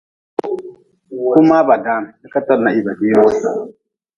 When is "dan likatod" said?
1.83-2.59